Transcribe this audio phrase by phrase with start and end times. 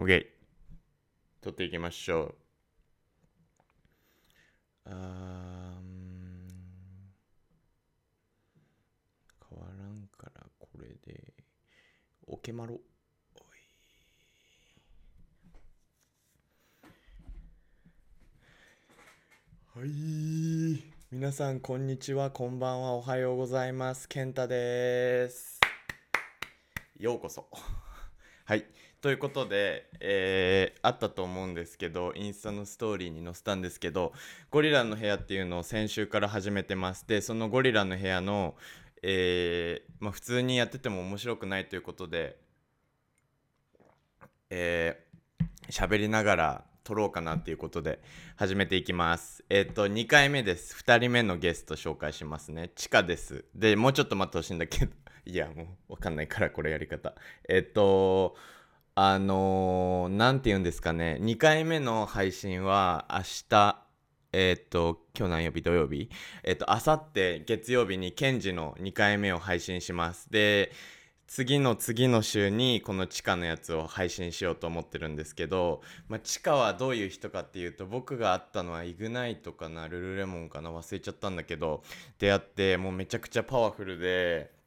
[0.00, 0.24] OK
[1.40, 2.34] 取っていきましょう。
[4.84, 4.94] あー
[9.50, 11.34] 変わらんからこれで。
[12.28, 12.74] オケマロ
[19.74, 19.82] おい。
[19.82, 20.84] はい。
[21.10, 22.30] 皆さんこんにちは。
[22.30, 22.92] こんばんは。
[22.92, 24.08] おはようございます。
[24.08, 25.58] 健太です。
[27.00, 27.48] ようこそ。
[28.44, 28.64] はい。
[29.00, 34.12] ということで、えーあったと思うんですけどインスタのストーリーに載せたんですけど
[34.50, 38.54] ゴリラの部屋っていうのを先週から始めてますでそのゴリラの部屋の
[39.02, 42.38] えーまあ、普通にやってても面白くないということで
[44.50, 45.08] えー
[45.70, 48.00] 喋りながら撮ろうかなっていうことで
[48.36, 49.44] 始めていきます。
[49.50, 50.74] えっ、と2回目です。
[50.82, 52.70] 2人目のゲスト紹介しますね。
[52.74, 53.44] ちかです。
[53.54, 54.92] でもうちょっと待ってほしいんだけど。
[55.26, 57.14] いやもう分かんないからこれやり方。
[57.46, 58.36] えっ、と
[59.00, 61.20] あのーて言うんですかね。
[61.22, 63.84] 2回目の配信は明日
[64.32, 65.62] えっ、と今日何曜日？
[65.62, 66.10] 土曜日？
[66.42, 70.28] えっ、と明後日月曜日にケンジの2回目を配信します。
[70.32, 70.72] で
[71.28, 79.86] 次の次の週にこの地下のやつを配信しようと思ってるんですけど、まあ、地下はどういう人かっていうと僕が会ったのはイグナイトかな？
[79.86, 80.70] ルルレモンかな？
[80.72, 81.84] 忘れちゃったんだけど
[82.18, 84.57] 出会ってもうめちゃくちゃパワフルで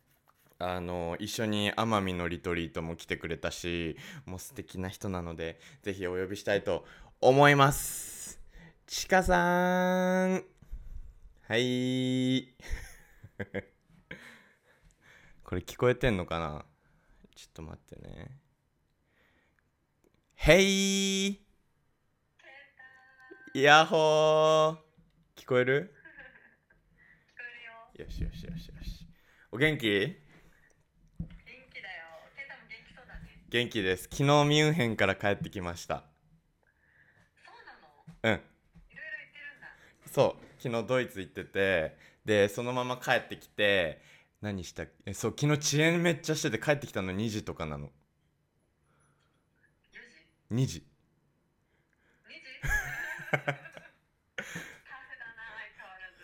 [0.62, 6.86] あの一緒に奄美のリトリートも来てくれたしもう素敵な人なのでぜひお呼びしたいと
[7.20, 8.40] 思います。
[8.86, 10.44] ちかさん。
[11.48, 12.54] はい。
[15.44, 16.66] これ聞こえてんのかな？
[17.36, 18.40] ちょっと待ってね。
[20.36, 21.40] へい
[23.54, 24.78] やっほー。
[25.36, 25.94] 聞こえる？
[27.96, 29.06] よしよしよしよし。
[29.52, 30.08] お元気だよ。
[30.08, 30.16] ケ
[32.44, 33.41] ンタも元気そうだね。
[33.52, 34.04] 元気です。
[34.04, 36.06] 昨日ミュンヘンから帰ってきました。
[37.46, 37.56] そう
[38.24, 38.38] なの？
[38.38, 38.40] うん。
[38.40, 39.68] いろいろ言ってるんだ。
[40.10, 40.46] そう。
[40.58, 44.02] 昨日ドイツ行ってて、で、そのまま帰ってきて、
[44.42, 44.84] 何した？
[44.84, 47.90] っけえそう、昨日遅延めっちゃしてて帰ってきたの2時とかなの。
[50.50, 50.86] 4 2時時？?2 時。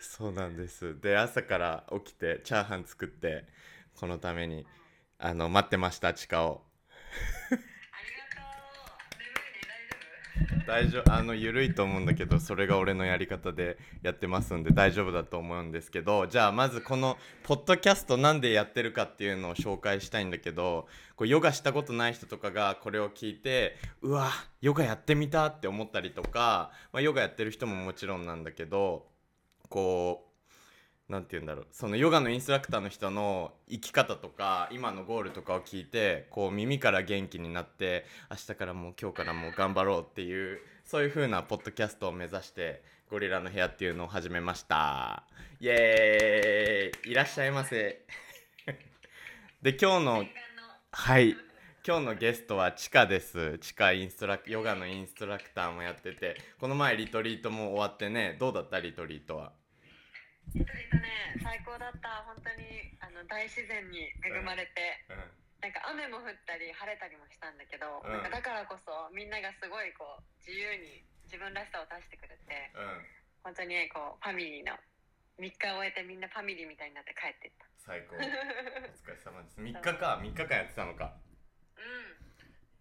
[0.00, 3.44] そうなんですで朝から起きてチャーハン作って
[3.94, 4.66] このために
[5.18, 6.67] あの待ってました地下を
[10.68, 11.12] 大丈夫。
[11.12, 20.86] あの緩いと思うんだけどそれが俺のやり方でやってますんで大丈夫だと思うんですけどじゃあまずこのポッドキャストなんでやってるかっていうのを紹介したいんだけど
[21.16, 24.30] こうヨガしたことない人とかがこれを聞いてうわ
[24.60, 29.06] ヨガやってみたって思ったりとか、まあ、ヨガやってる人ももちろんなんだけど
[29.70, 30.27] こう
[31.08, 31.66] なんて言うんだろう。
[31.70, 45.24] そのヨガのインストラクターの人の生き方とか今のゴールとかを聞いてこう耳から元気になって明日からもう今日からもう頑張ろうっていうそういう風なポッドキャストを目指してゴリラの部屋っていうのを始めました。
[45.60, 47.12] イエーイ。
[47.12, 48.04] いらっしゃいませ。
[49.62, 50.26] で今日の
[50.92, 51.36] はい。
[51.86, 53.58] 今日のゲストはチカです。
[53.60, 59.52] チカインストラクヨガのインストラクターもやっててこの前リトリートも終わってねどうだったリトリートは？
[60.54, 62.24] リトリートね、最高だった。
[62.24, 62.64] 本当に
[63.00, 65.04] あの大自然に恵まれて、
[65.60, 68.12] なんか雨も降ったり晴れたりもしたんだけど、うん。
[68.12, 72.82] なんかだからこそみんながすごいこう自由に自分らしさを出してくれて、うん。
[72.82, 74.76] うん本当にこうファミリーの
[75.38, 77.64] 3日終えてみんなファミリーみたいになって帰ってった。
[77.78, 78.16] 最高。
[78.20, 78.28] お疲
[79.08, 79.60] れ様です。
[79.60, 81.16] 3日か3日間やってたのか。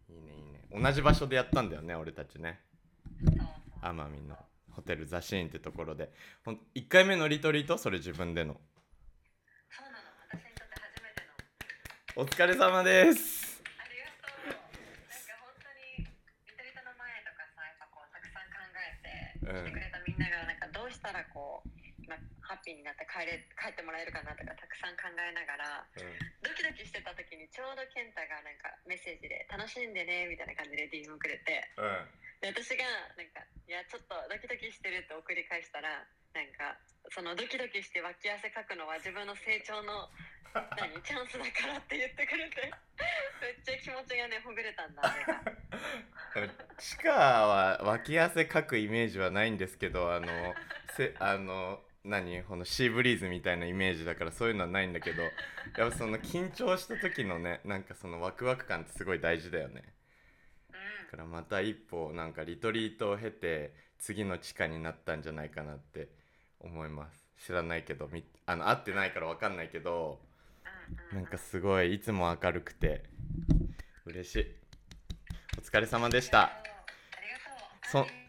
[0.09, 0.15] うん。
[0.15, 0.65] いいねいいね。
[0.71, 2.59] 同じ場所でやったんだよね俺たちね。
[3.81, 4.37] 奄美の
[4.77, 6.13] ホテルザシーンってところで。
[6.45, 8.61] ほん1回目のリトリートそれ自分での。
[9.73, 10.05] そうなの。
[10.29, 11.25] 私にとって初めて
[12.13, 12.21] の。
[12.21, 13.57] お疲れ様です。
[13.81, 14.53] ありがとう。
[14.53, 19.65] なんか本当にリトリートの前とかさ、やっぱこうたくさん考えてうん。
[19.65, 25.89] 来てくれたみんながなんかどうしたらこう、まあ、ハッピーになって帰れ帰ってもらえるかなとかたくさん考えながら
[26.45, 31.65] ドキドキしてた時にちょうど健太がなんかメッセージで楽しんでねみたいな感じで DM くれて。
[31.81, 32.85] うんうんで私が
[33.17, 36.05] なんかいやちょっとドキドキしてるって送り返したら
[36.37, 36.77] なんか
[37.09, 40.09] そのドキドキして脇汗かくのは自分の成長の
[40.77, 42.71] 何チャンスだからって言ってくれて
[43.41, 45.41] めっちゃ気持ちがねほぐれたんだあれが。
[46.77, 50.27] 地下は脇汗かくイメージはないんですけどあの
[50.95, 55.29] せあの何このシーブリーズみたいなイメージだからそういうのはないんだけどや
[55.87, 59.83] っぱその緊張した時のねなんかそのワクワク感ってすごい大事だよね
[61.09, 66.09] からまた一歩なんかリトリートを経て次の地下になったんじゃないかなって
[66.59, 67.25] 思います。
[67.45, 70.19] 知らないけどみあの会ってないから分かんないけど
[71.11, 73.03] うんなんかすごいいつも明るくて
[74.05, 74.55] 嬉しい。
[75.57, 76.43] お疲れ様でした。
[76.43, 76.51] あ
[77.21, 77.29] り
[77.91, 78.05] がとう。
[78.05, 78.27] そ。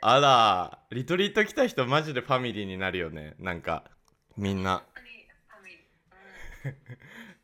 [0.00, 3.34] あらリトリート来た人マジでファミリーになるよね。
[3.38, 3.84] なんか
[4.36, 4.84] みんな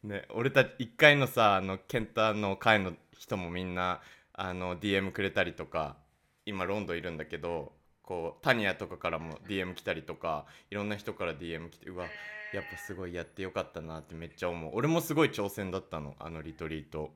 [0.04, 4.00] ね俺たち1回のさあのケンタの会の人もみんな
[4.32, 5.96] あの DM くれたりとか
[6.46, 7.72] 今ロンドンいるんだけど
[8.02, 12.06] こうタニアとかからも DM 来たりとかいろんな人から DM 来てうわ
[12.52, 14.70] やっぱすごいやってよかったなってめっちゃ思う。
[14.74, 17.10] 俺もすごい挑戦だったのあのリトリート。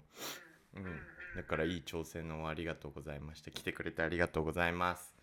[0.74, 0.84] うん。
[1.36, 3.52] だからいい挑戦のありがとうございました。
[3.52, 5.14] 来てくれてありがとうございます。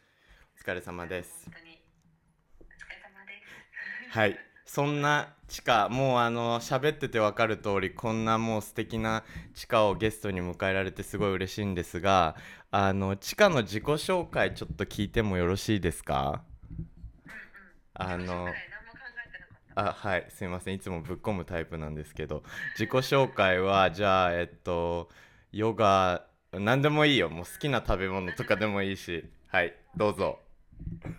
[0.58, 1.50] お疲れ様です。
[1.52, 1.82] 本当に。
[2.62, 3.34] お疲れ様で
[4.12, 4.18] す。
[4.18, 9.24] はいそんなチカもうあの喋ってて分かる通りこんなもう素敵な
[9.54, 12.36] チカをゲストに迎えられてすごい嬉しいんですが
[12.72, 16.44] あのチカの自己紹介ちょっと聞いてもよろしいですか？
[17.94, 18.50] あの。
[19.78, 20.76] あはいすいません。
[20.76, 22.44] いつもぶっ込むタイプなんですけど
[22.80, 25.10] 自己紹介はじゃあえっと
[25.52, 27.30] ヨガ何でもいいよ。
[27.30, 29.26] もう好きな食べ物とかでもいいし。
[29.48, 30.40] はいどうぞ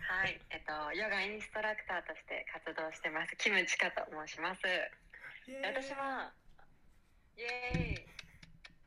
[0.06, 3.36] はい、えっと、ヨガインストラクターとして活動してます。
[3.36, 4.62] キムチカと申します。
[5.62, 6.32] 私は、
[7.36, 8.16] イエーイ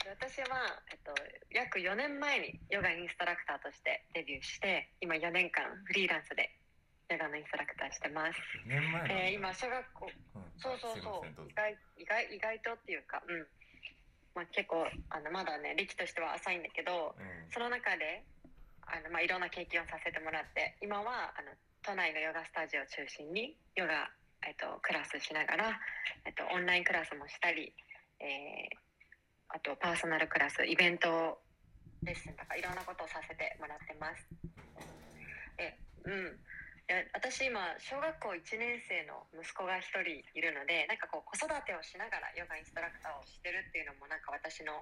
[0.10, 1.14] 私は、えっと、
[1.52, 6.50] 約4年前にヨガインストラクターとしてデビューして、今4年間フリーランスで
[7.12, 8.40] ヨガのインストラクターしてます。
[8.66, 10.12] 年前えー今、小学校、
[10.58, 13.48] そうそうそう、意外意外意外とっていうか、うん。
[14.36, 17.16] まあ、結構あのまだね歴としては浅いんだけど
[17.52, 18.24] その中で
[18.92, 24.10] あの、まあ、いろんな経験をさせてもらって今はあの都内のヨガスタジオを中心にヨガ、
[24.46, 25.80] えっと、クラスしながら、
[26.26, 27.74] えっと、オンラインクラスもしたり、
[28.20, 28.90] えー
[29.50, 31.42] あとパーソナルクラスイベント
[32.06, 34.30] レッスンとかいろんなことをさせてもらってます。
[35.58, 35.74] え
[36.06, 36.38] うん
[37.14, 44.82] 私今小学校1年生の息子が1人いるのでなんかこう子育てをしながらヨガインストラクターをしてるっていうのもなんか私の、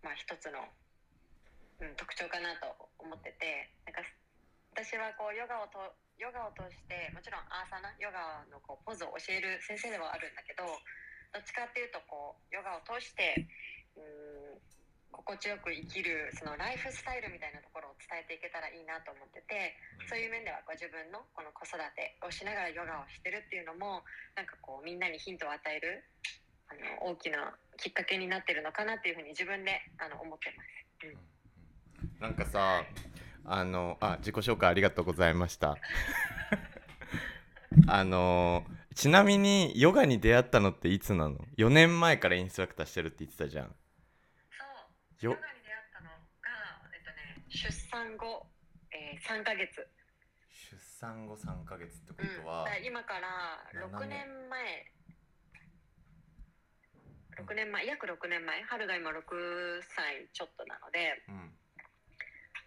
[0.00, 0.64] まあ、一つの、
[1.78, 4.02] うん、特徴かなと思っててなんか
[4.74, 5.78] 私はこうヨガをと
[6.18, 13.46] ヨガを通してもちろんアーサナヨガのこうポーズを教える先生ではあるんだけどどっちかっていうとこうヨガを通して
[13.94, 14.58] うん
[15.14, 19.74] 心地よく生きるそのライフスタイルみたいなところを伝えていけたらいいなと思ってて
[20.06, 24.04] そういう面ではご自分のこの子育てをしながらヨガをしてるっていうのも
[24.36, 26.04] なんかこうみんなにヒントを与える
[26.68, 31.37] あの大きなきっかけになってるのかなっていうふうに自分であの思ってます。
[32.20, 32.84] なんかさ
[33.44, 35.76] あのあ自己紹介ありがとうございました。
[37.86, 43.66] あのちなみにヨガに出会ったのっていつなの ?4 年前からインストラクターしてるって言ってたじゃん。
[43.68, 43.74] そ
[45.22, 45.32] うよ。
[45.32, 46.16] ヨガに出会ったのが、
[46.92, 48.50] えっとね、出産後、
[48.90, 49.88] えー、3ヶ月、
[50.50, 54.48] 出産後3ヶ月ってこうん、とは、だから今から6年？
[54.50, 54.92] 前。
[57.38, 58.62] 6年前約6年前。
[58.64, 61.54] 春が今6歳ちょっとなのでうん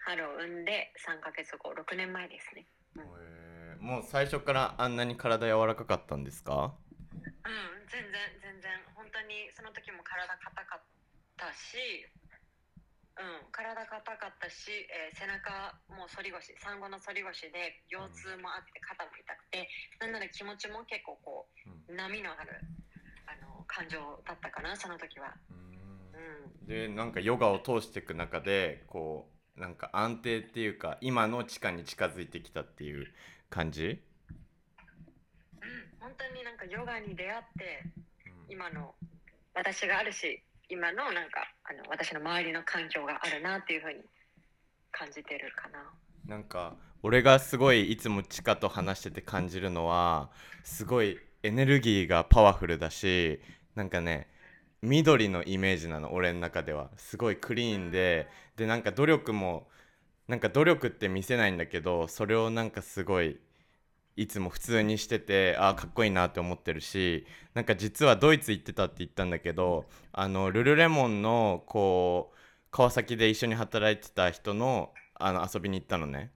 [0.06, 2.66] 春を産んで3ヶ月後6年前ですね。
[2.98, 3.82] へー。
[3.82, 6.74] もう最初からあんなに体柔らかかったんですか？
[7.14, 8.72] うん全然全然。
[8.96, 10.82] 本当にその時も体硬かっ
[11.38, 11.78] たし
[13.18, 19.68] うん体硬かったし、えー背中も反り腰産後の反り腰で腰痛もあって肩も痛くて
[20.00, 21.48] なんなら気持ちも結構こ
[21.90, 22.62] う波のある
[23.28, 25.36] あの感情だったかなその時は。
[26.14, 26.68] うん。
[26.68, 33.08] でなんかヨガを通していく中でこうなんか安定っていうか今の地下に近づいてきたっていう
[33.50, 34.00] 感じ、うん
[36.02, 37.84] 本当になんかヨガに出会って
[38.50, 38.96] 今の
[39.54, 44.00] 私があるし今のなんかあの私の周りの環境があるなっていうふうに
[44.92, 45.92] 感じてるかな。
[46.26, 50.32] なんか俺がすごいいつも地下と話してて感じるのは
[50.64, 53.40] すごいエネルギーがパワフルだし
[53.76, 54.28] なんかね
[54.82, 56.90] 緑のイメージなの俺の中では。
[56.98, 59.68] すごいクリーンででなんか努力も
[60.28, 63.40] なんか努力って見せないんだけどそれをなんかすごい
[64.18, 72.38] いつも普通にしててあかっこいいなって思ってるしなんか実はドイツ行ってたって言ったんだけどあのルルレモンのこう
[72.72, 76.32] 川崎で一緒に働いてた人のあの遊びに行ったのね。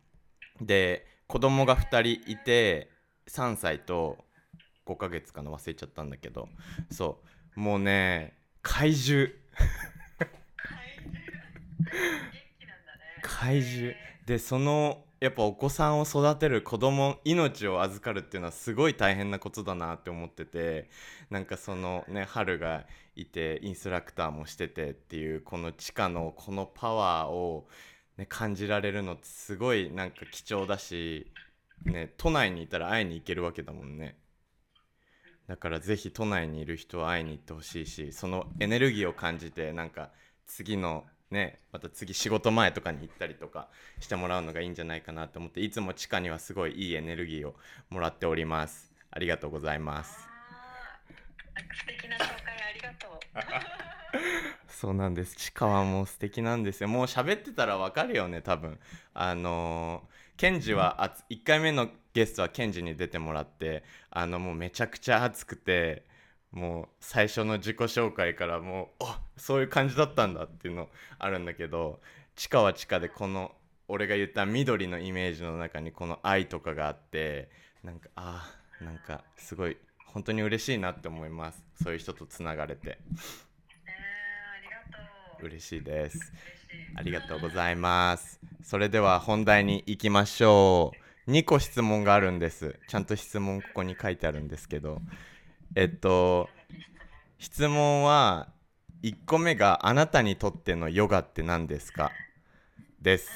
[0.61, 2.91] で子供が2人いて
[3.27, 4.17] 3歳と
[4.85, 6.47] 5ヶ月かな忘れちゃったんだけど。
[6.91, 7.34] そう。
[7.55, 9.29] もうね怪獣。
[13.21, 13.93] 怪獣。
[14.25, 20.89] でそのやっぱお子さんを育てる子供命を預かるっていうのはすごい大変なことだなって思ってて
[21.29, 22.85] なんかそのね春が
[23.15, 27.67] いてインストラクターもしててっていうこの地下のこのパワーを、
[28.17, 31.31] ね、感じられるのってすごいなんか貴重だし、
[31.85, 34.17] ね、都内にいたら会いに行けるわけだもんね。
[35.47, 40.09] だからぜひ都内にいる人は会いに行ってほしいしそのエネルギーを感じてなんか
[40.47, 47.55] 次のねまた次仕事前とかに行ったりとかしてもらうのがいいんじゃないかなと思っていつも地下にはすごいいいエネルギーを
[47.89, 50.35] もらっておりますありがとうございます
[51.55, 54.01] 素敵な紹介ありがとう。
[54.67, 55.35] そうなんです。
[55.35, 56.87] 地下はもう素敵なんですよ。
[56.89, 58.79] もう喋ってたらわかるよね多分。
[59.13, 66.05] あのーケンジはあつ1回目のゲストはケンジに出てもらってあのもうめちゃくちゃ熱くて
[66.51, 72.01] もう最初の自己紹介からもうあそういう感じだったんだっていうのあるんだけど
[72.35, 73.55] 地下は地下でこの
[73.87, 77.49] 俺が言った緑のイメージの中にこの愛とかがあって
[77.83, 81.63] なんかあーなんかすごい本当に嬉しいなって思います。
[81.81, 82.99] そういう人とつながれて。
[85.41, 86.33] 嬉しいです。
[86.95, 88.39] ありがとうございます。
[88.63, 90.91] それでは本題に行きましょ
[91.27, 91.31] う。
[91.31, 92.79] 2個質問があるんです。
[92.87, 95.01] ちゃんと質問ここに書いてあるんですけど。
[95.75, 96.49] えっと、
[97.37, 98.49] 質問は
[99.03, 102.11] 1個目があなたにとってのヨガって何ですか？
[103.01, 103.29] です。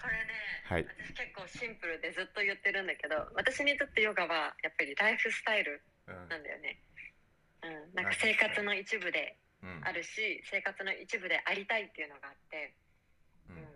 [0.00, 0.20] これね、
[0.64, 0.86] はい。
[0.86, 6.87] 私結構シンプルでずっと言ってるんだけど私にとってヨガはやっぱりライフスタイルなんだよね、うん、
[8.08, 9.82] なんか生活の一部でうん。
[9.84, 12.72] あるし生活の一部でありたいっていうのがあって、
[13.50, 13.56] うん。
[13.56, 13.66] うん、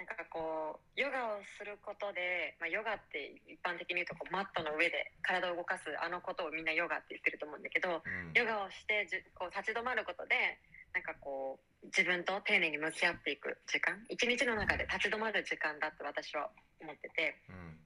[0.00, 8.32] なんかこうヨガをすることで、まあ、ヨガって一般的に言うとこうマットの上で体を動かすあのことをみんなヨガって言ってると思うんだけどうん。
[8.32, 10.56] ヨガをしてじゅこう立ち止まることで
[10.96, 16.48] なんかこう自分と丁寧に向き合っていく時間一日の中で立ち止まる時間だって私は
[16.80, 17.76] 思っててうん。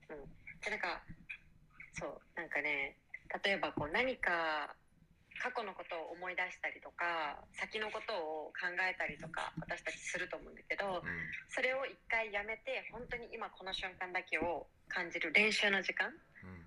[0.63, 1.03] でなんか
[1.99, 2.95] そうなんかね
[3.43, 4.71] 例えばこう何か
[5.39, 11.03] 過去のことを思い出したりとか先のことを考えたりとか私たちすると思うんだけど
[11.49, 16.13] それを一回やめて本当に今この瞬間だけを感じる練習の時間。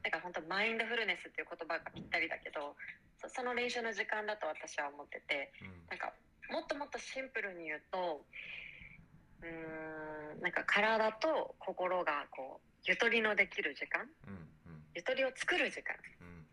[0.03, 2.75] だから本当マインドフルネスっていう言葉がぴったりだけど
[3.23, 5.53] そその練習の時間だと私は思ってて
[5.89, 6.11] なんか
[6.51, 8.27] もっともっとシンプルに言うと
[9.43, 14.03] うーんなんか体と心がこうゆとりのできる時間。
[14.95, 15.95] ゆとりを作る時間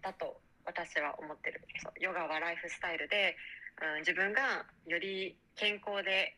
[0.04, 0.38] だと
[0.76, 1.62] 私は思ってる。
[1.82, 3.36] そうヨガはライフスタイルで、
[3.82, 6.36] うん、自分がより健康で、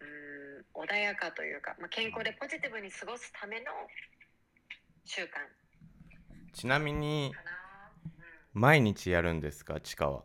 [0.00, 3.66] うん、穏やかというか、まあ、健康でポジティブに過ごすための
[5.04, 5.28] 習慣。
[6.52, 7.32] ちなみに
[8.52, 9.80] 毎日やるんですか？
[9.80, 10.22] 地下は。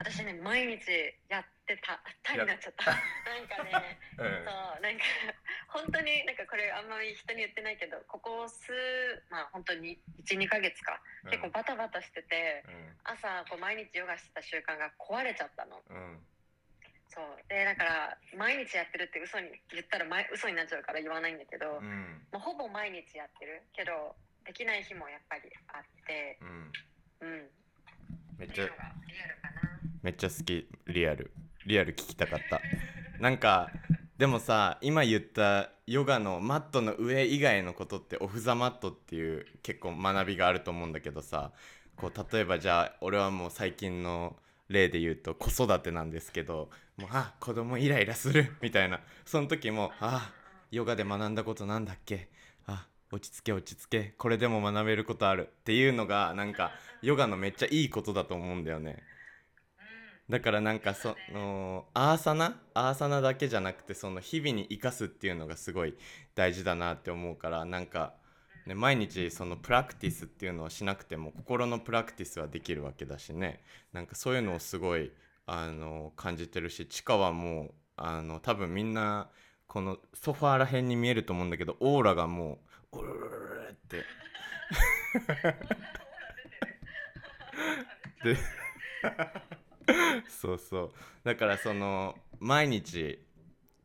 [0.00, 0.82] 私ね毎日
[1.30, 2.00] やってた。
[2.22, 2.90] たになっちゃった。
[2.90, 5.04] なんかね そうなんか
[5.74, 8.70] 本当になんかこれあんまり人に言ってないけどここ数
[9.26, 12.62] まあ本当に12ヶ月か結構バタバタしてて
[13.02, 15.82] 朝こう毎日ヨガしてた習慣が壊れちゃったの。
[17.10, 17.42] そう。
[17.50, 24.14] でだから毎日やってるって嘘に言ったら前嘘になっちゃうから言わないんだけど、もうほぼ毎日やってるけど
[24.46, 26.38] できない日もやっぱりあって
[27.18, 27.50] うん。
[28.38, 28.70] めっちゃ
[30.02, 30.70] めっちゃ好き。
[30.86, 31.34] リアル。
[31.66, 32.60] リアル聞きたかった。
[33.18, 33.70] なんか
[34.18, 41.50] でもさ今言ったヨガのマットの上以外のことってオフ・ザ・マットっていう結構学びがあると思うんだけどさ
[41.96, 44.36] こう例えばじゃあ俺はもう最近の
[44.68, 49.00] 例で言うと子育てなんですけどもうあ子供イライラする みたいな。
[49.24, 50.30] その時もあ
[50.70, 52.28] ヨガで学んだことなんだっけ？
[52.66, 54.14] あ落ち着け落ち着け。
[54.16, 55.48] これでも学べることある。
[55.48, 59.02] っていうのがなんかヨガのめっちゃいいことだと思うんだよね。
[60.30, 62.58] だからなんかそのアーサナ？
[62.72, 65.94] アーサナだけじゃなくてその日々に生かすっていうのがすごい
[66.34, 68.14] 大事だなって思うからなんか、
[68.66, 73.60] ね、毎日そのプラクティスっていうのをしなくても心のプラクティスはできるわけだしね。
[73.92, 75.12] なんかそういうのをすごい
[75.46, 79.28] あの感じてるし地下はもうあの多分みんな
[79.66, 82.60] このソファーらへんに見えると思うんだけどオーラがも
[82.92, 84.04] うオルルルルルって。
[88.24, 88.38] で
[90.28, 90.92] そうそう。
[91.24, 93.18] だからその毎日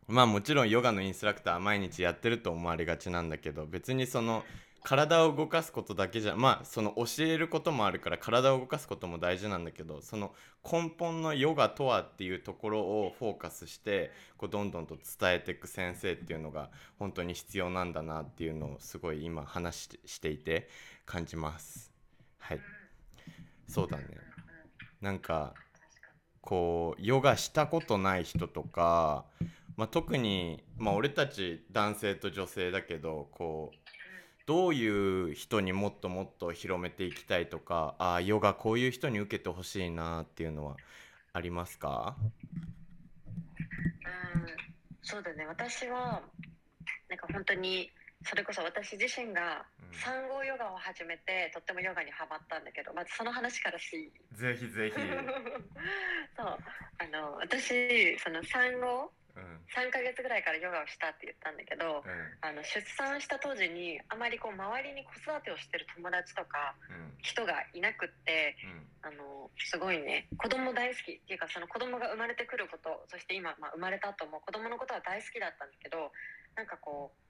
[0.07, 4.43] まあもちろんヨガのインストラクター毎日やってると思われがちなんだけど別にその
[4.83, 20.69] 体を動かすことだけじゃまあその教えることもあるから体を動かすことも大事なんだけどその根本のヨガとはっていうところをフォーカスしてこうどんどんと伝えていく先生っていうのが本当に必要なんだなっていうのをすごい今話してしていて
[21.05, 21.91] 感じます。
[22.39, 22.59] はい。
[23.67, 24.05] そうだね。
[25.01, 25.53] なんか
[26.41, 29.25] こうヨガしたことない人とか、
[29.77, 33.77] まあ、特に、まあ、俺たち男性と女性だけどこう
[34.45, 34.87] どうい
[35.31, 40.75] う人にもっともっと広めていきたいとかああヨガこういう人に受けてほしいなっていうのは
[41.33, 42.15] ありますか？
[42.19, 42.23] う
[44.39, 44.47] ん
[45.03, 45.45] そうだね。
[45.45, 46.21] 私は
[47.09, 47.91] なんか本当に
[48.25, 49.97] それこそ私自身がうん。
[49.99, 54.95] 産後ヨガを始めてとってもヨガにハマったんだけどまずその話からしぜひぜひ。
[56.37, 56.57] そう。
[56.99, 59.61] あの私その産後うん。
[59.69, 62.37] 3ヶ月ぐらいからヨガをしたって言ったんだけどうん。
[62.41, 67.17] あの出産した当時にあまりこう周りに子育てをしてる友達とかうん。
[67.21, 68.89] 人がいなくってうん。
[69.01, 76.11] あのすごいね子供大好きっていうかその子供が生まれてくることそして今、まあ、生まれた後も子供のことは大好きだったんだけど
[76.55, 77.28] なんかこう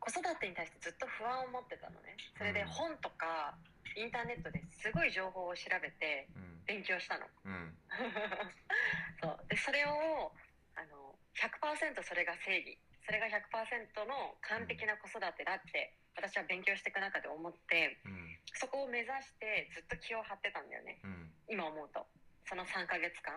[0.00, 2.16] 子育てに対してずっと不安を持ってたのね。
[2.36, 2.68] それでうん。
[2.68, 3.54] 本とか
[3.96, 6.64] インターネットですごい情報を調べてうん。
[6.64, 7.28] 勉強したの。
[7.44, 7.76] うん。
[9.20, 9.44] そう。
[9.48, 10.32] でそれを
[10.74, 12.80] あの100%それが正義。
[13.04, 18.38] それが100%の完璧な子育てだって私は勉強していく中で思ってうん。
[18.54, 20.98] そこを目指してずっと気を張ってたんだよね。
[21.04, 21.34] うん。
[21.48, 22.06] 今思うと。
[22.46, 23.36] その3ヶ月間。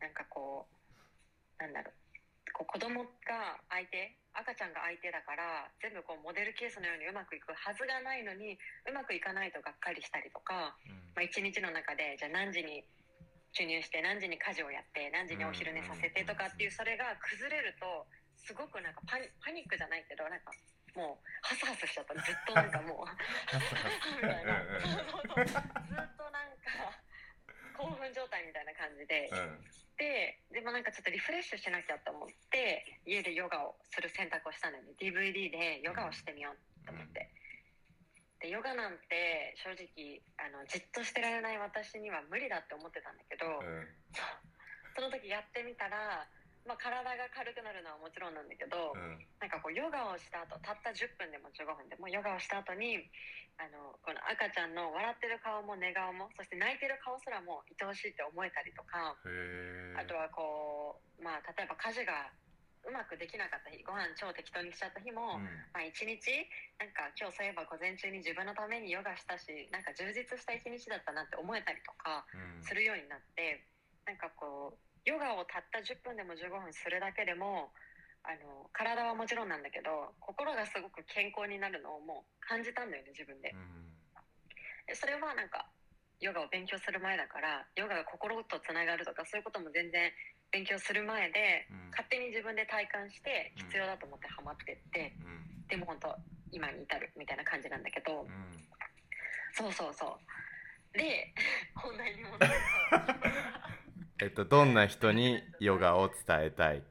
[0.00, 0.66] なんかこ
[1.58, 1.94] うなんだろう。
[2.52, 10.94] こう子供が相手赤ちゃんが相手だから全部こうモデルケースのようにうまくいくはずがないのにうまくいかないとがっかりしたりとか、うん。
[11.18, 12.84] まあ、一日の中でじゃあ何時に
[13.52, 18.06] 授乳して何時に家事をやって何時にお昼寝させてとかっていうそれが崩れると
[18.38, 20.54] すごくなんかパニパニックじゃないけどなんか
[20.94, 22.14] もうハスハスしちゃった。
[22.14, 23.06] ずっとなんかもう。
[23.06, 23.68] ずっ
[24.18, 24.26] と
[26.30, 26.98] なんか
[27.78, 29.58] 興奮状態みたいな感じで、うん
[30.00, 34.96] ででもなんかちょっとリフレッシュしなきゃと思って家でヨガをする選択をしたのよね。
[34.96, 37.28] DVD でヨガをしてみようと思って、
[38.40, 43.84] でヨガなんて正直あのじっとしてられない私には無理だって思ってたんだけど、うん。
[44.96, 46.24] その時やってみたら、
[46.68, 49.18] まあ、体が軽くなるのはもちろんなんだけど、うん。
[49.40, 53.00] なんかこうヨガをした後たった10分でも15分でもヨガをした後に
[53.56, 59.16] あのこの赤ちゃんの笑ってる顔も寝顔もそして泣いてる顔すらも愛おしいって思えたりとか、
[59.96, 62.28] あとはこうまあ例えば家事が
[62.84, 65.44] うまくできなかった日ご飯超適当にしちゃった日も、うん。
[65.72, 66.16] まあ、一日
[66.80, 72.64] なんか今日そういえば午前中に自分のためにヨガしたしなんか充実した一日だったなって思えたりとかうん。
[72.64, 73.64] するようになって
[74.08, 77.72] なんかこうヨガをたった10分でも15分するだけでも
[78.22, 83.52] あの体はもちろんなんだけど心がすごく健康になるのをもう感じたんだよね自分で。
[83.52, 83.80] うん。
[84.86, 85.64] でそれはなんか
[86.20, 90.12] ヨガを勉強する前だからヨガが心とつながるとかそういうことも全然
[90.52, 91.90] 勉強する前でうん。
[91.90, 95.40] 勝手に自分で体感して必要だと思ってハマってってうん。
[95.68, 96.12] でも本当
[96.52, 98.68] 今に至るみたいな感じなんだけどうん。
[99.56, 100.06] そうそうそ
[100.92, 100.98] う。
[100.98, 101.32] で
[101.74, 102.46] 本題に戻ると
[104.20, 106.84] えっとどんな人にヨガを伝えたい？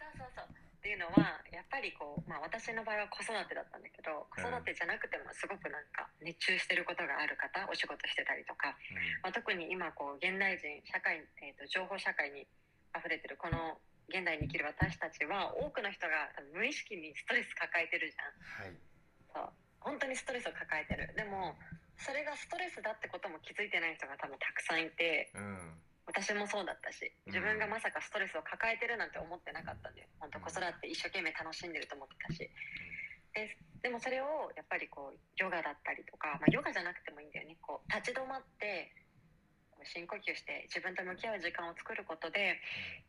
[0.00, 0.48] うそうそう。
[0.48, 8.72] っていうのはやっぱりこう、まあ、私の場合は子育てだったんだけど子育てじゃなくてもすごくなんか熱中してることがある方お仕事してたりとか、
[9.20, 12.48] まあ、特に今こう現代人社会、えー、と情報社会に
[12.96, 13.76] 溢れてるこの
[14.08, 18.68] 現代に生きる私たちは多くの人が無意識にストレス抱えてるじゃん。
[18.68, 18.76] はい。
[19.32, 19.48] そう。
[19.80, 21.12] 本当にストレスを抱えてる。
[21.16, 21.56] でも
[21.96, 25.28] それがストレスだってことも気づいてない人が多分たくさんいて。
[25.36, 30.08] うん私もそうだったし自分がまさかストレスを抱えてるなんて思ってなかったんだよ。
[30.20, 32.50] 本当子育て一生懸命楽しんでると思ってたし。
[33.34, 37.56] ででもそれをやっぱりこうヨガだったりとか、まあ、ヨガじゃなくてもいいんだよね。
[37.60, 38.92] こう立ち止まって
[39.84, 42.60] 深呼吸して自分と向き合う時間を作ることで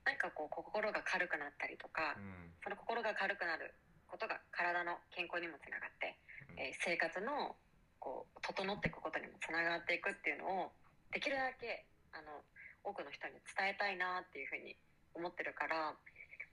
[0.03, 2.51] なんかこう心が軽くなったりとかうん。
[2.63, 3.75] その心が軽くなる
[4.07, 6.15] ことが体の健康にもつながって、
[6.57, 7.55] えー生活の
[7.99, 10.71] こう整っていくことにもつながっていくっていうのを
[11.11, 12.45] できるだけあの
[12.85, 14.77] 多くの人に伝えたいなっていうふうに
[15.17, 15.97] 思ってるから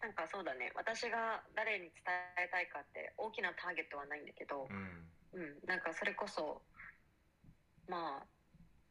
[0.01, 0.73] なんかそうだね。
[0.75, 2.03] 私が誰に伝
[2.35, 5.07] えたいかって大きなターゲットはないんだけどう、ん。
[5.39, 6.59] うん、なんかそれこそ
[7.87, 8.27] まあ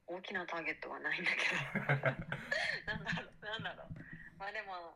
[0.08, 1.60] 大きなターゲットはないんだけど。
[2.88, 4.40] なんだろうなんだろう。
[4.40, 4.96] まあでも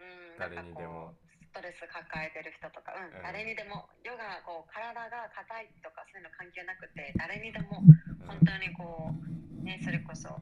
[0.00, 1.12] うんなんか誰にでも。
[1.12, 3.12] こうストレス抱えてる人とか、うん。
[3.12, 3.22] うん。
[3.22, 7.84] 誰にでもヨガこう体が硬いとかそういうの関係なくて誰にでも
[8.24, 10.40] 本当にこうねそれこそ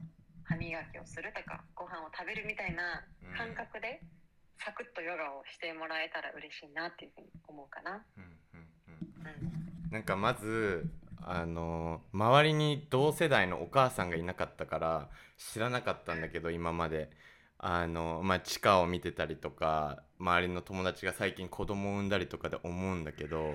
[0.49, 3.05] 歯磨きをするとかご飯を食べるみたいな
[3.37, 4.01] 感覚で
[4.57, 8.03] サクッとヨガをしてもらえたら嬉しいなっていうふうに思うかな。
[8.17, 9.45] うんうんうん。
[9.45, 10.89] うんなんかまず
[11.21, 17.11] あの周りに同世代のお母さんがいなかったから知らなかったんだけど今まで。
[17.61, 23.53] あのまあ地下を見てたりとか周りの友達が最近子供を産んだりとかで思うんだけど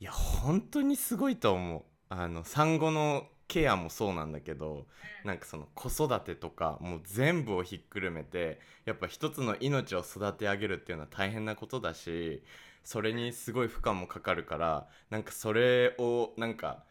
[0.00, 1.82] いや本当にすごいと思う。
[2.08, 4.86] あの産後のケアもそうなんだけど
[5.24, 12.42] なんかその子育てとかもう全部をひっくるめてやっぱ一つの命を育て上げるっていうのは大変なことだし
[12.84, 16.84] それにすごい負荷もかかるからなんかそれをなんか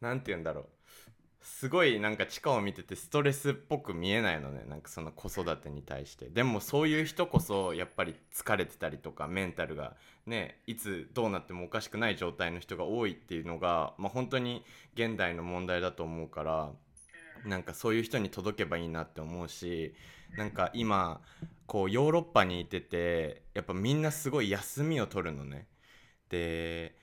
[0.00, 0.66] なんて言うんだろう
[1.46, 9.94] すごいなんか地下を見ててストレスっぽく見えないのねなんかその子育てに対してでもそういう人こそやっぱり疲れてたりとかメンタルが
[10.26, 16.72] ねいつどうなってもおかしくない状態の人が多いっていうのが、まあ、本当に現代の問題だと思うから
[17.46, 19.94] なんかそういう人に届けばいいなって思うし
[20.36, 21.20] なんか今
[21.66, 25.68] こうヨーロッパにいててやっぱみんなすごい休みを取るのね。
[26.28, 26.96] で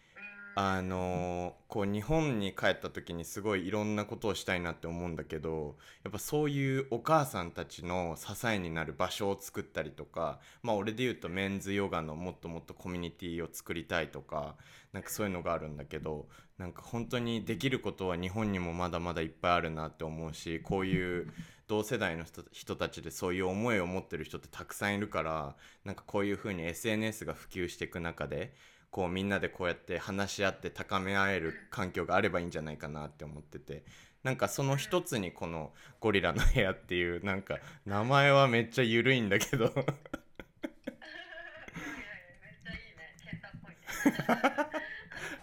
[0.55, 14.55] あのこう日本に帰った時にすごいいろんなことをしたいなって思うんだけどやっぱそういうお母さんたちの支えになる場所を作ったりとかまあ俺で言うとメンズヨガのもっともっとコミュニティを作りたいとか
[14.91, 16.27] なんかそういうのがあるんだけど
[16.59, 21.33] なんか本当にできることは日本にもまだまだいっぱいあるなって思うしこういう
[21.67, 28.53] 同世代の人人たちでそういう思いを持ってる人ってたくさんいるからなんかこういうふうに SNS が普及していく中で
[28.93, 33.83] こうみんなでこうやって話し合って高め合える環境があればいいんじゃないかなって思ってて。
[34.21, 39.73] なんかその一つにこの「ゴリラの部屋」っていうなんか名前はめっちゃ緩いんだけど。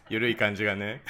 [0.09, 1.03] 緩い感じがね。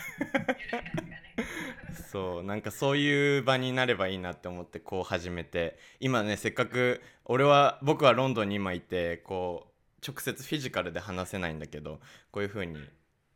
[2.11, 5.79] そうなんかそういう場になればいいなって思ってこう始めて。
[6.01, 9.70] 今ねせっかく俺は僕はロンドンに今いてこう
[10.07, 12.79] 直接フィジカルで話せないんだけどこういう風に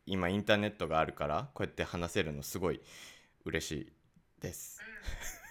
[0.06, 2.80] 今インターネットがあるからこうやって話せるのすごい
[3.44, 3.92] 嬉しい
[4.40, 4.80] です。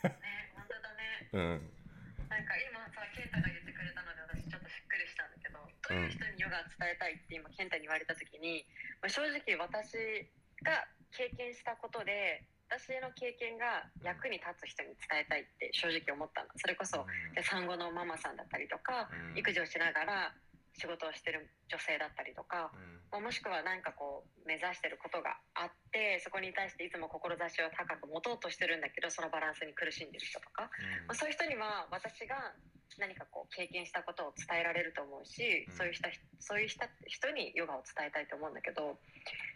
[0.03, 0.17] うんね
[0.53, 1.29] 本当だね。
[1.33, 1.41] うん。
[2.29, 8.65] なんか今さケンタが言ってくれたので私ちょっとしっくりしたんだけどどういう人にヨガを伝えたいって今ケンタに言われた時に、
[9.01, 10.29] まあ、正直私
[10.65, 16.49] が経験したことで私の経験が役に立つ人に伝えたいって正直思ったの。
[16.57, 19.37] それこそで産後のママさんだったりとかうん。
[19.37, 20.33] 育児をしながら
[20.73, 22.73] 仕事をしてる女性だったりとか、
[23.11, 27.29] まあもしくは何かこう目指してることがあってそこに対していつも志
[27.61, 30.69] を高く持とうとしてるんだけどそのバランスに苦しんでる人とか、
[31.05, 32.57] まあ、そういう人には私が
[32.97, 35.77] 何かこう経験したことを伝えられると思うし、うん。
[35.77, 36.09] そういう人
[36.41, 38.97] そういう人人にヨガを伝えたいと思うんだけど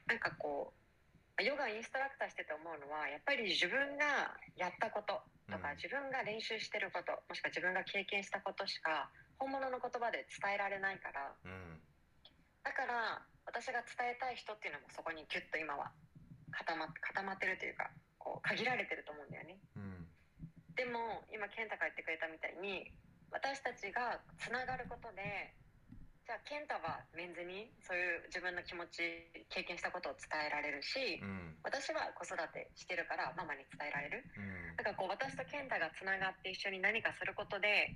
[0.06, 5.77] なんかこうヨガインストラクターしてて思うのはやっぱり自分がやったこととか、うん。
[5.77, 11.34] 自分が練習してることもしくは自分が経験したことしか本物の言葉で伝えられないから。
[11.45, 11.82] うん
[12.67, 15.88] だから私が伝えたい人っていうのもそこにギュッと今は
[16.52, 17.88] 固ま固まってるというか
[18.19, 19.56] こう限られてると思うんだよね。
[19.78, 20.04] うん
[20.76, 22.91] でも今健太が言ってくれたみたいに
[23.32, 25.56] 私たちがつながることで
[26.28, 29.00] じゃあ健太はメンズにそういう自分の気持ち
[29.47, 34.23] 経験したことを伝えられるし、うん私は子育てしてるからママに伝えられる。
[34.36, 34.76] うん。
[34.76, 37.95] だからこう私と健太がつながって一緒に何かすることで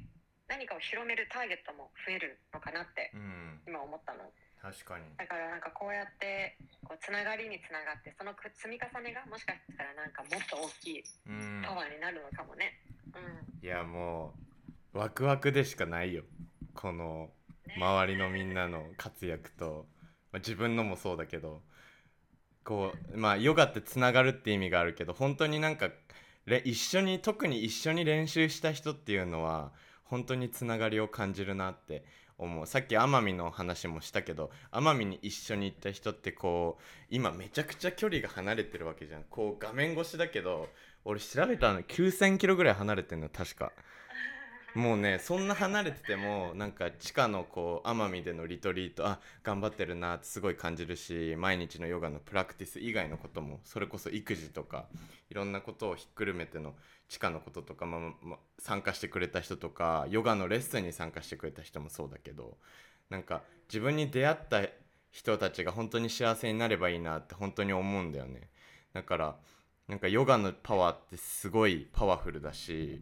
[0.52, 3.64] 何かを広めるターゲットも増えるのかなってうん。
[3.64, 4.28] 今思ったの。
[4.60, 5.08] 確かに。
[5.16, 11.64] だからなんかこうやってこうつながりにつながってそのく積み重ねがもしかしたらなんかもっと大きいうん。
[11.64, 12.76] パワーになるのかもね。
[13.16, 13.64] うん。
[13.64, 14.36] いやも
[14.94, 16.28] うワクワクでしかないよ。
[16.76, 17.32] この
[17.66, 17.76] ね。
[17.80, 19.88] 周りのみんなの活躍と、
[20.36, 21.64] まあ、自分のもそうだけど
[22.66, 25.90] こうまあヨガってつながるって意味があるけど本当になんか
[26.46, 29.72] れ一緒に特に一緒に練習した人っていうのは
[30.12, 32.04] 本当につながりを感じるなって
[32.38, 32.67] 思う。
[32.67, 39.24] さっき奄美の話もしたけど奄美に一緒に行った人ってこう今めちゃくちゃ距離が離れてるわけじゃん。
[39.24, 40.67] こう画面越しだけど
[41.06, 43.71] 俺調べたの9000キロぐらい離れてんの確か。
[44.74, 54.86] もうねそんな離れててもなんか地下のこう奄美でのリトリートあ頑張ってるなってすごい感じるし毎日のヨガのプラクティス以外のこともそれこそ育児とか
[55.30, 56.74] いろんなことをひっくるめての
[57.10, 62.58] 地下のこととか、まあまあ参加してくれた人とかヨガのレッスンに参加してくれた人もそうだけど
[63.10, 64.62] なんか自分に出会った
[65.12, 68.50] 人たちが本当に幸せになればいいなって本当に思うんだよね。
[68.94, 69.36] だから
[69.90, 73.02] なんかヨガのパワーってすごいパワフルだし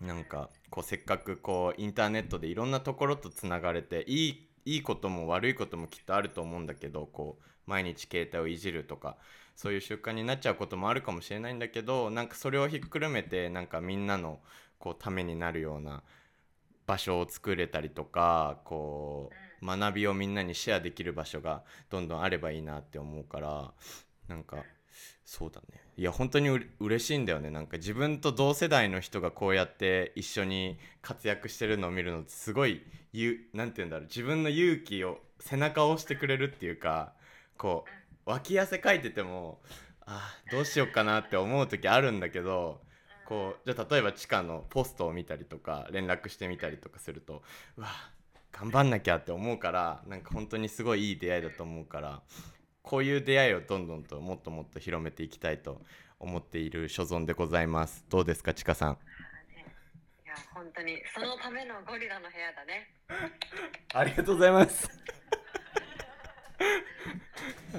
[0.00, 9.16] なんかこうせっかくこうインターネットでいろんなところとつながれていいいいことも悪いこともきっとあると思うんだけどこう毎日携帯をいじるとか
[9.56, 14.40] そういう習慣になっちゃうこともあるかもしれないんだけどなんかそれをひっくるめてなんかみんなの
[14.78, 16.02] こうためになるような
[16.86, 19.30] 場所を作れたりとかこ
[19.62, 23.72] う学びをみんなにシェアできる場所がどんどんあればいいなって思うから
[24.28, 24.64] なんか
[25.30, 25.80] そうだね。
[25.96, 27.50] いや本当にう嬉しいんだよね。
[27.50, 34.06] なんか自分と同世代の人がこうやって一緒に活躍してるのを見るのってすごいゆなんて言うんだろう。
[34.08, 37.12] 自分の勇気を背中を押してくれるっていうか
[37.56, 37.84] こ
[38.26, 39.60] う脇汗かいてても
[40.04, 42.80] あどうしようかなって思う時あるんだけど
[43.24, 47.44] こうじゃあ例えば地下のポストを見たりとか連絡してみたりとかすると
[47.76, 47.86] うわ
[48.50, 52.22] 頑張んなきゃって思うからなんか本当にすごいいい出会いだと思うから
[52.90, 55.80] こういう出会いをどんどんともっともっと広めていきたいと
[56.18, 58.04] 思っている所存でございます。
[58.10, 58.98] どうですかちかさん？
[60.26, 62.90] いや本当にそのためのゴリラの部屋だね。
[63.94, 64.90] ありがとうございます。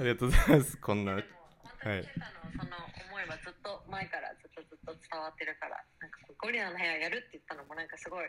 [0.00, 0.78] りがとうございます。
[0.78, 1.28] こんなでも
[1.60, 2.76] 本当にケンタのその
[3.12, 8.24] 思いはずっと前からずっとずっと伝わってるからなんかゴリラの部屋やるって言ったのもなんかすごい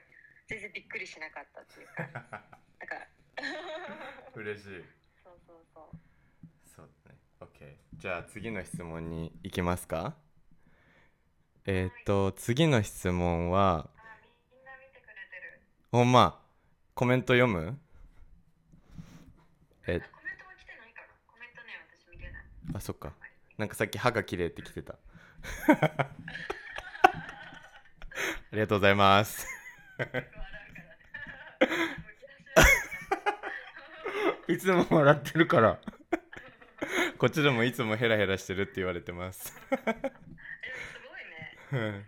[0.51, 2.03] 全然びっくりしなかったっていうか。
[2.83, 3.07] だから。
[4.35, 4.83] 嬉しい
[5.23, 6.03] そうそうそう
[6.75, 10.15] そうだね OK じゃあ次の質問に行きますか？
[11.65, 13.89] えーっと次の質問は
[15.91, 16.39] ほんま
[16.93, 17.77] コメント読む？
[19.87, 19.99] え
[22.73, 23.11] あそっか。
[23.57, 24.95] なんかさっき歯が綺麗って来てた。
[25.67, 26.09] あ
[28.53, 29.45] りがとうございます。
[34.47, 35.77] いつも笑ってるから。
[37.23, 39.45] こっちでもいつもヘラヘラしてるって言われてます。
[39.45, 39.53] す
[41.71, 42.05] ごいね。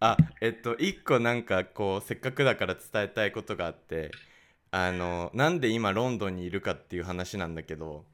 [0.00, 4.10] あえっと一個なんかこうせっかくだから伝えたいことがあって
[4.70, 8.06] あのなんで今ロンドンにいるかっていう話なんだけど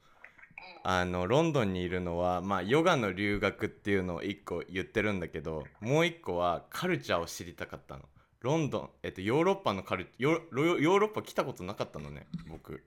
[0.82, 8.02] あのロンドンにいるのはまあヨガの留学っていうのを一個言ってるんだけどもう一個はカルチャーを知りたかったの。
[8.40, 12.82] ロンドンえっとヨーロッパのカルヨヨヨーロッパ来たことなかったのね僕。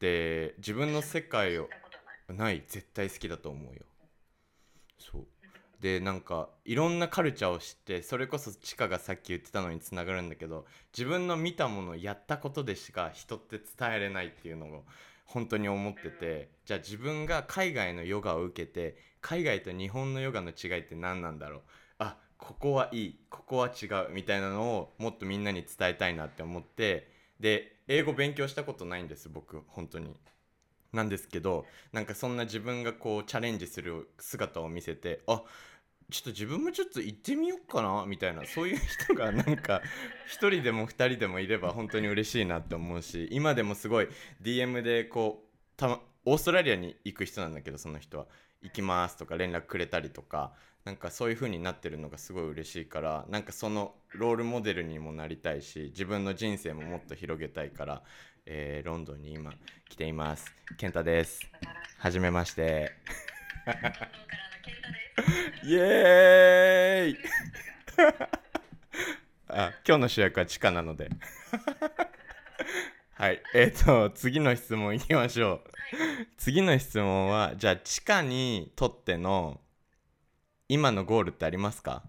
[0.00, 1.70] で自分の世界を
[2.28, 3.82] ない絶対好きだと思うよ。
[4.98, 5.26] そう。
[5.80, 10.64] でなんかいろんなカルチャーを知ってそれこそチカがさっき言ってたのにつながるんだけど
[10.96, 14.84] 自分の見たものやったことでしか人って伝えれないっていうのを
[15.26, 21.60] 本当に思っててじゃあ自分が海外のヨガを受けて海外と日本のヨガの違いって何なんだろう？
[21.98, 27.10] あここはいいここは違うみたいなのをもっとみんなに伝えたいなって思って
[27.40, 30.16] で英語勉強したことないんです僕本当に。
[30.94, 35.42] なんですけどなんかそんな自分がこうチャレンジする姿を見せてあ
[36.10, 39.82] ちょっと自分もちょっと行ってみようかなみたいなそういう人がなんか
[40.26, 44.08] 一人でも二人でもいれば本当に嬉しいなって思うし今でもすごい
[44.42, 48.26] DM でこうたまオーストラリアに行く人なんだけどその人は
[48.62, 50.52] 「行きます」とか連絡くれたりとか
[50.84, 58.02] なんかそういう風になってるのがすごい嬉しいからなんかそのロールモデルにもなりたいし自分の人生ももっと広げたいから、
[58.46, 59.52] えーロンドンに今
[59.88, 60.52] 来ています。
[60.76, 61.40] 健太です。
[61.98, 62.92] はじめまして。
[65.64, 67.18] イエーイ。
[69.48, 71.08] あ今日の主役はチカなので。
[73.14, 73.42] はい。
[73.54, 75.70] えっ、と次の質問いきましょう。
[76.36, 79.58] 次の質問はじゃあチカにとっての
[80.68, 82.02] 今のゴールってありますか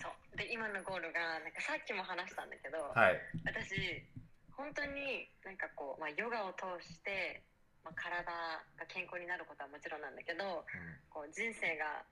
[0.00, 3.16] そうで今のゴールがなんかさっきも話したんだけど、はい。
[3.48, 4.04] 私
[4.52, 7.44] 本当になんかこう、まあ、ヨガを通して、
[7.84, 10.64] まあ、体が健康になることはもちろんなんだけど
[11.12, 12.04] こう人生が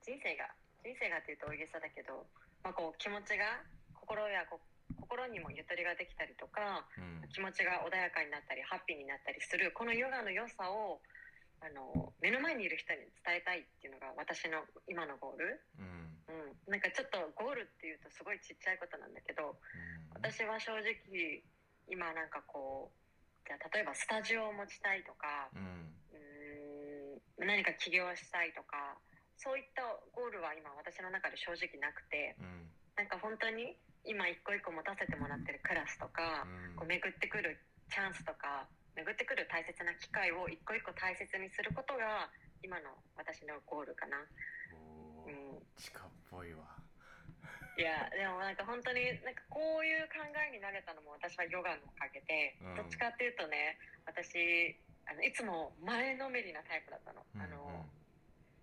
[0.00, 0.48] 人生が
[0.80, 2.24] 人生がっていうと大げさだけど、
[2.64, 3.60] まあ、こう気持ちが
[3.96, 4.60] 心やこ
[5.00, 7.22] 心にもゆとりができたりとかうん。
[7.32, 11.00] 気持ちが穏やかになったりハッピーになったりするこのヨガの良さを
[11.62, 16.10] あの目の前にいる人に伝えたいっていうのが私の今のゴール、うん。
[16.26, 16.34] う
[16.66, 19.54] ん、なんかちょっとゴールっていうとすごいちっちゃいことなんだけど
[20.16, 21.44] 私は正直
[21.86, 25.94] 今なんかこうじゃあ例えばスタジオを持ちたいとかうん。
[26.10, 28.98] うーん何か起業したいとか
[29.38, 32.66] そういったゴールは今私の中で正直なくてうん。
[32.98, 36.42] なんか本当に今一個一個持たせてもらってるクラスとか
[36.74, 37.54] こう巡ってくる
[37.86, 42.28] チャンスとか巡ってくる大切な機会を一個一個大切にすることが
[42.62, 44.20] 今の私のゴールかな。
[45.26, 45.56] うん。
[45.56, 46.64] っぽいわ。
[47.72, 52.76] いやでもなんか本当になんかこういう考えになれたのも私はヨガのおかげで、うん。
[52.76, 54.76] どっちかっていうとね私
[55.08, 57.88] あのいつも前のめりなタイプだったの,、あの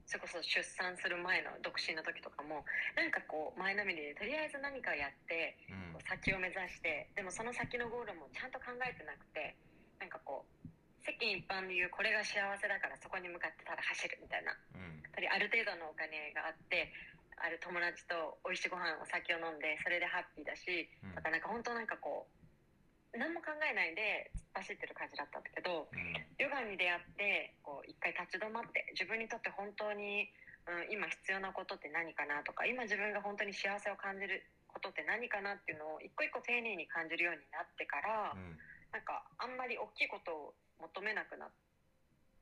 [0.06, 2.64] それこそ出産する前の独身の時とかも
[2.96, 5.90] なんかこう前のめりでとりあえず何かやってうん。
[6.06, 9.58] 先を目指してでもその先のゴールもちゃんと考えてなくて
[10.00, 10.70] なんかこう
[11.04, 14.56] 世間一般で言うこれが幸せだからそこに向かってただ走るみたいな。
[14.76, 15.02] うん。
[15.04, 16.94] やっぱりある程度のお金があって
[17.40, 21.16] ある友達と美味しいご飯お酒を飲んでそれでハッピーだしうん。
[21.16, 26.14] だからなんか本当なんかこう何も考えないで突っ走ってる感じだったんだけどうん。
[26.38, 30.30] ヨガに出会ってこう一回立ち止まって自分にとって本当に、
[30.70, 38.56] うん、今必要なことって何かなとか今自分が本当に幸せを感じることって何かなっていうのを一個一個丁寧に感じるようになってから、うん
[38.92, 41.50] なんかあんまり大きいことを求めなくなっ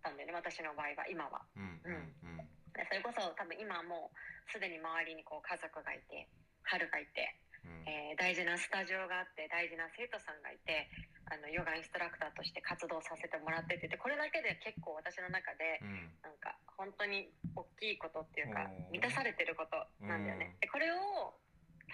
[0.03, 1.43] たんだよね私の場合は今は。
[1.55, 2.47] うんうんうん。
[2.73, 6.29] でそれこそ多分今はもうすでに周りにこう家族がいて
[6.63, 7.83] 春がいて、うん。
[7.87, 10.89] えー大事なスタジオがあって大事な生徒さんがいて
[11.29, 16.09] あのヨガインストラクターとして活動させてもらっててでこれだけで結構私の中でうん。
[16.23, 20.55] なんか本当に大きいことっていうか満たされてることなんだよね。
[20.63, 21.35] でこれを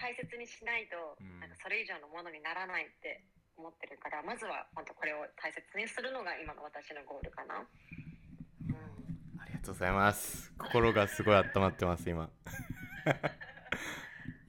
[0.00, 1.40] 大切にしないとうん。
[1.40, 3.20] なんかそれ以上のものにならないって
[3.56, 7.56] 思ってるからまずは本当これを大切にするのが今の私のゴールかな。
[7.56, 9.40] うん。
[9.40, 10.52] ありがとうございます。
[10.58, 12.28] 心がすごい温まってます今。